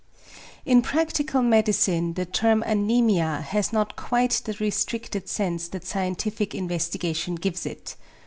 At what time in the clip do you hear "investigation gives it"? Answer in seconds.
6.55-7.95